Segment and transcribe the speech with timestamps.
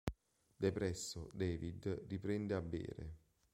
[0.63, 3.13] Depresso, David riprende a bere.